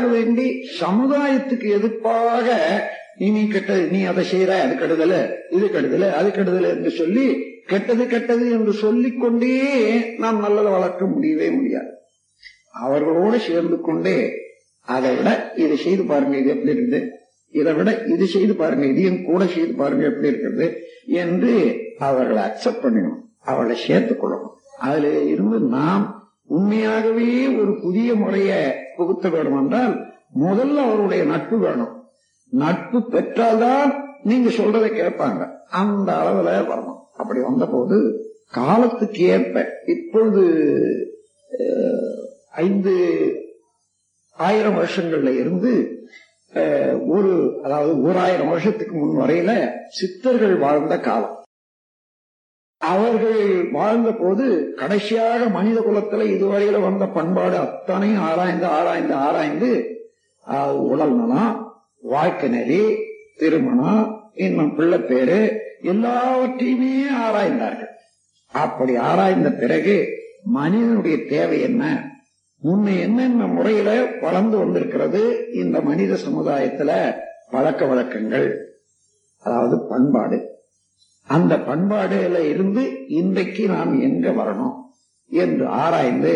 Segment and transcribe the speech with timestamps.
[0.00, 0.46] அதற்காக வேண்டி
[0.80, 2.48] சமுதாயத்துக்கு எதிர்ப்பாக
[3.16, 5.14] நீ கெட்ட நீ அதை செய்யற அது கெடுதல
[5.50, 7.24] இது கெடுதல அது கெடுதல என்று சொல்லி
[7.66, 9.56] கெட்டது கெட்டது என்று சொல்லிக் கொண்டே
[10.18, 11.90] நாம் நல்லதை வளர்க்க முடியவே முடியாது.
[12.70, 14.16] அவர்களோடு சேர்ந்து கொண்டே
[14.80, 17.00] அதை விட இதை செய்து பாருங்க இது எப்படி இருக்குது?
[17.48, 20.68] இதை விட இது செய்து பாருங்க இதையும் கூட செய்து பாருங்க எப்படி இருக்கிறது
[21.04, 21.52] என்று
[21.98, 24.56] அவர்களை அக்செப்ட் பண்ணணும் அவளை சேர்த்துக் கொள்ளணும்.
[24.78, 26.19] அதுல இருந்து நாம்
[26.54, 28.50] உண்மையாகவே ஒரு புதிய முறைய
[28.96, 29.94] புகுத்த வேண்டும் என்றால்
[30.44, 31.94] முதல்ல அவருடைய நட்பு வேணும்.
[32.62, 33.90] நட்பு பெற்றால்தான்
[34.22, 35.42] நீங்க சொல்றதை கேட்பாங்க.
[35.82, 36.98] அந்த அளவுல வரணும்.
[37.20, 37.98] அப்படி வந்த போது
[38.50, 40.44] காலத்துக்கு ஏற்ப இப்பொழுது
[42.64, 42.94] ஐந்து
[44.36, 45.72] ஆயிரம் வருஷங்கள்ல இருந்து
[47.14, 49.52] ஒரு அதாவது ஓராயிரம் வருஷத்துக்கு முன் வரையில
[49.98, 51.36] சித்தர்கள் வாழ்ந்த காலம்.
[52.92, 59.70] அவர்கள் வாழ்ந்த போது கடைசியாக மனித குலத்துல இதுவரையில வந்த பண்பாடு அத்தனையும் ஆராய்ந்து ஆராய்ந்து ஆராய்ந்து
[60.88, 61.52] உடல் நலம்
[62.02, 62.82] வாழ்க்கை நெறி
[63.36, 65.40] திருமணம் இன்னும் பிள்ளை பேரு
[65.82, 66.94] எல்லாவற்றையுமே
[67.26, 67.92] ஆராய்ந்தார்கள்.
[68.52, 69.96] அப்படி ஆராய்ந்த பிறகு
[70.44, 71.82] மனிதனுடைய தேவை என்ன?
[72.62, 75.22] முன்ன என்னென்ன முறையில வளர்ந்து வந்திருக்கிறது?
[75.54, 76.90] இந்த மனித சமுதாயத்துல
[77.50, 78.48] பழக்க வழக்கங்கள்
[79.44, 80.38] அதாவது பண்பாடு.
[81.28, 82.82] அந்த பண்பாடுல இருந்து
[83.12, 84.76] இன்றைக்கு நாம் எங்க வரணும்
[85.30, 86.32] என்று ஆராய்ந்து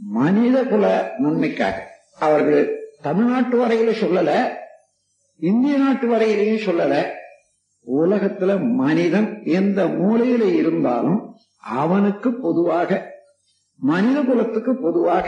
[0.00, 0.86] மனித குல
[1.18, 1.76] நன்மைக்காக
[2.18, 2.64] அவர்கள்
[3.00, 4.30] தமிழ்நாட்டு வரையில சொல்லல
[5.40, 6.94] இந்திய நாட்டு வரையிலையும் சொல்லல
[7.86, 11.20] உலகத்துல மனிதன் எந்த மூலையில இருந்தாலும்
[11.74, 12.90] அவனுக்கு பொதுவாக
[13.80, 15.26] மனித குலத்துக்கு பொதுவாக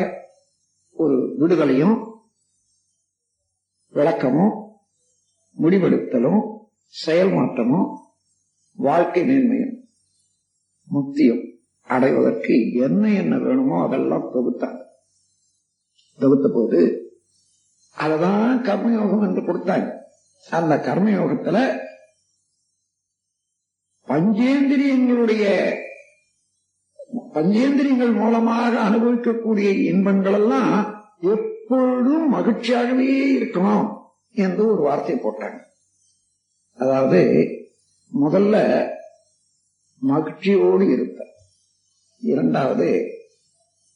[0.96, 1.96] ஒரு விடுதலையும்
[3.92, 4.54] விளக்கமும்
[5.56, 6.40] முடிவெடுத்தலும்
[6.94, 7.86] செயல் மாற்றமும்
[8.76, 9.74] வாழ்க்கை மேன்மையும்
[10.88, 11.42] முக்தியும்
[11.82, 14.80] அடைவதற்கு என்ன என்ன வேணுமோ அதெல்லாம் தொகுத்தாங்க.
[16.18, 16.80] தொகுத்த போது
[17.96, 19.88] அததான் கர்மயோகம் என்று கொடுத்தாங்க.
[20.50, 21.58] அந்த கர்மயோகத்துல
[24.08, 25.44] பஞ்சேந்திரியங்களுடைய
[27.34, 30.74] பஞ்சேந்திரியங்கள் மூலமாக அனுபவிக்கக்கூடிய இன்பங்கள் எல்லாம்
[31.20, 33.86] எப்பொழுதும் மகிழ்ச்சியாகவே இருக்கணும்
[34.30, 35.58] என்று ஒரு வார்த்தை போட்டாங்க.
[36.78, 37.20] அதாவது
[38.16, 38.56] முதல்ல
[40.02, 41.18] மகிழ்ச்சியோடு இருப்ப
[42.22, 42.88] இரண்டாவது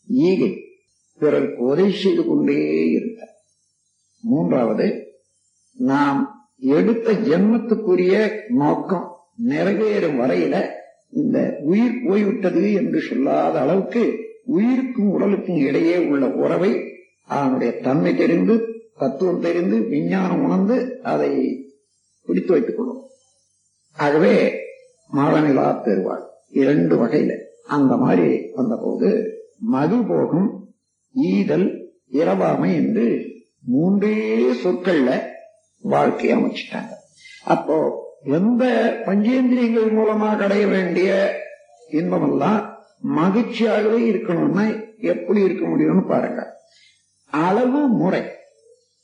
[0.08, 0.50] ஈகை.
[1.20, 2.58] பிறருக்கு உதவி செய்து கொண்டே
[2.90, 3.18] இருப்ப
[4.24, 4.86] மூன்றாவது
[5.76, 6.20] நாம்
[6.72, 8.14] எடுத்த ஜென்மத்துக்குரிய
[8.54, 9.06] நோக்கம்
[9.44, 10.54] நிறைவேறும் வரையில
[11.12, 14.02] இந்த உயிர் போய்விட்டது என்று சொல்லாத அளவுக்கு
[14.46, 16.72] உயிருக்கும் உடலுக்கும் இடையே உள்ள உறவை
[17.28, 18.54] அதனுடைய தன்மை தெரிந்து
[18.94, 21.30] தத்துவம் தெரிந்து விஞ்ஞானம் உணர்ந்து அதை
[22.28, 23.02] பிடித்து வைத்துக் கொள்ளும்
[23.92, 24.52] ஆகவே
[25.14, 27.36] மாதநிலா பெறுவாள் இரண்டு வகையில.
[27.66, 30.74] அந்த மாதிரி வந்தபோது மது போகும்
[31.14, 33.20] ஈதல் இரவாமை என்று
[33.62, 35.20] மூன்றே சொற்கள்ல
[35.80, 36.90] வாழ்க்கையை அமைச்சிட்டாங்க.
[37.44, 38.64] அப்போ எந்த
[39.06, 41.40] பஞ்சேந்திரியங்கள் மூலமாக அடைய வேண்டிய
[41.90, 42.78] இன்பமெல்லாம்
[43.16, 46.56] மகிழ்ச்சியாகவே இருக்கணும்னா எப்படி இருக்க முடியும்னு பாருங்க.
[47.30, 48.22] அளவு முறை.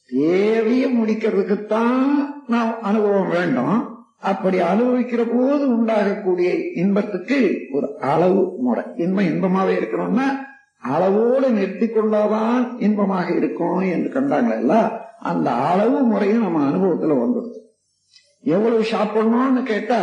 [0.09, 3.96] தேவையை முடிக்கிறதுக்குத்தான் நான் அனுபவம் வேண்டும்.
[4.27, 8.85] அப்படி அனுபவிக்கிற போது உண்டாகக்கூடிய இன்பத்துக்கு ஒரு அளவு முறை.
[8.97, 10.27] இன்பம் இன்பமாவே இருக்கணும்னா
[10.79, 17.59] அளவோடு நிறுத்தி கொண்டாதான் இன்பமாக இருக்கும் என்று கண்டாங்கள அந்த அளவு முறையும் நம்ம அனுபவத்துல வந்துடுது
[18.41, 20.01] எவ்வளவு சாப்பிடணும்னு கேட்டா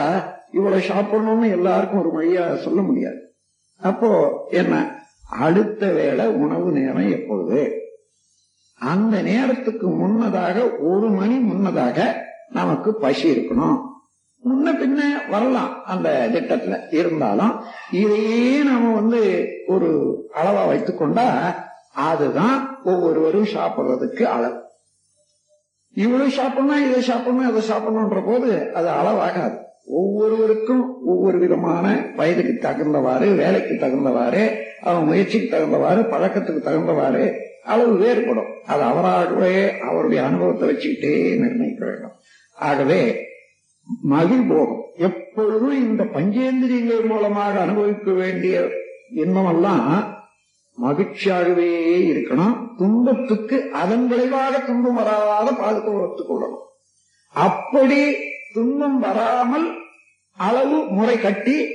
[0.52, 3.36] இவ்வளவு சாப்பிடணும்னு எல்லாருக்கும் ஒரு வழியா சொல்ல முடியாது.
[3.82, 4.10] அப்போ
[4.50, 5.02] என்ன?
[5.30, 7.72] அடுத்த வேளை உணவு நேரம் எப்பொழுது?
[8.80, 13.92] அந்த நேரத்துக்கு முன்னதாக ஒரு மணி முன்னதாக நமக்கு பசி இருக்கணும்.
[14.46, 17.54] முன்ன பின்ன வரலாம் அந்த திட்டத்துல இருந்தாலும்
[17.92, 19.90] இதையே நாம வந்து ஒரு
[20.36, 21.56] அளவா வைத்துக்கொண்டா
[21.94, 24.62] அதுதான் ஒவ்வொருவரும் சாப்பிடுறதுக்கு அளவு.
[25.94, 29.58] இவ்வளவு சாப்பிடணும் இதை சாப்பிடணும் அதை சாப்பிடணும்ன்ற போது அது அளவாகாது.
[29.86, 37.24] ஒவ்வொருவருக்கும் ஒவ்வொரு விதமான வயதுக்கு தகுந்தவாறு வேலைக்கு தகுந்தவாறு அவன் முயற்சிக்கு தகுந்தவாறு பழக்கத்துக்கு தகுந்தவாறு
[37.64, 38.52] அளவு வேறுபடும்.
[38.66, 42.16] அது அவராகவே அவருடைய அனுபவத்தை வச்சுக்கிட்டே நிர்ணயிக்க வேண்டும்.
[42.54, 43.32] ஆகவே
[43.86, 48.70] மகிழ் போகும் எப்பொழுதும் இந்த பஞ்சேந்திரியங்கள் மூலமாக அனுபவிக்க வேண்டிய
[49.16, 50.22] இன்பமெல்லாம்
[50.82, 51.72] மகிழ்ச்சியாகவே
[52.12, 52.76] இருக்கணும்.
[52.78, 56.64] துன்பத்துக்கு அதன் விளைவாக துன்பம் வராத பாதுகாத்துக் கொள்ளணும்.
[57.34, 58.16] அப்படி
[58.54, 59.78] துன்பம் வராமல்
[60.38, 61.66] அளவு முறை கட்டி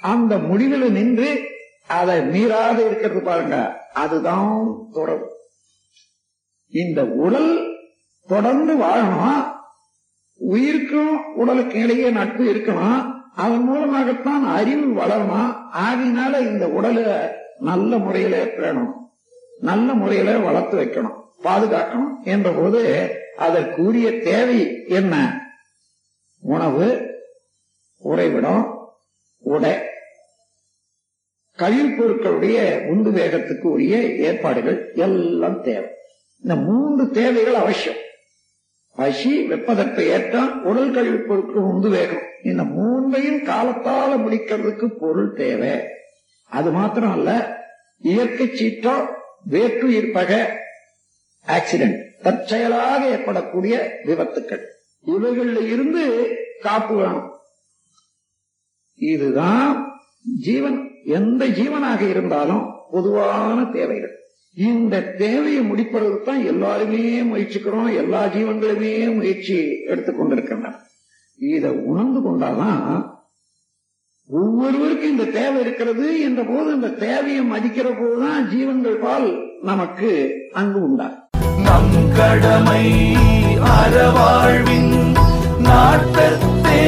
[0.00, 1.40] அந்த முடிவில் நின்று
[1.88, 3.86] அதை மீறாது இருக்கிறது பாருங்க.
[3.92, 5.28] அதுதான் தொடர்
[6.68, 7.76] இந்த உடல்
[8.26, 9.56] தொடர்ந்து வாழணும்.
[10.38, 17.04] உயிருக்கும் உடலுக்கு இடையே நட்பு இருக்கணும் அதன் மூலமாகத்தான் அறிவு வளரணும் ஆகினால இந்த உடலை
[17.58, 18.92] நல்ல முறையில பேணும்
[19.60, 21.16] நல்ல முறையில வளர்த்து வைக்கணும்.
[21.44, 25.42] பாதுகாக்கணும் என்ற போது அதற்குரிய தேவை என்ன?
[26.40, 27.06] உணவு
[27.98, 28.90] உறைவிடம்
[29.38, 29.74] உடை.
[31.56, 35.90] கழிவு பொருட்களுடைய உந்து வேகத்துக்கு உரிய ஏற்பாடுகள் எல்லாம் தேவை.
[36.42, 38.06] இந்த மூன்று தேவைகள் அவசியம்.
[38.98, 42.22] பசி வெப்பதற்கு ஏற்றால் உடல் கழிவு பொருட்கள் உந்து வேகம்.
[42.44, 45.80] இந்த மூன்றையும் காலத்தால முடிக்கிறதுக்கு பொருள் தேவை.
[46.48, 47.60] அது மாத்திரம் அல்ல
[47.98, 49.08] இயற்கை சீற்றம்
[49.50, 50.40] வேற்றுயிர் பகை
[51.46, 54.64] ஆக்சிடென்ட் தற்செயலாக ஏற்படக்கூடிய விபத்துக்கள்.
[55.06, 57.30] இவைகள்ல இருந்து காப்பு வேணும்.
[58.94, 60.00] இதுதான்
[60.40, 60.90] ஜீவன்.
[61.04, 64.17] எந்த ஜீவனாக இருந்தாலும் பொதுவான தேவைகள்.
[64.58, 67.90] இந்த தேவையை முடிப்பதற்கு தான் எல்லாருமே முயற்சிக்கிறோம்.
[68.00, 69.56] எல்லா ஜீவன்களுமே முயற்சி
[69.86, 70.72] எடுத்துக்கொண்டிருக்கின்றன
[71.38, 72.82] இதை உணர்ந்து கொண்டாதான்
[74.30, 79.28] ஒவ்வொருவருக்கும் இந்த தேவை இருக்கிறது என்ற போது இந்த தேவையை மதிக்கிற போதுதான் ஜீவன்கள் பால்
[79.62, 80.10] நமக்கு
[80.54, 81.08] அங்கு உண்டா
[81.64, 82.82] நம் கடமை
[83.74, 84.92] அறவாழ்வின்
[85.68, 86.82] நாட்டத்தே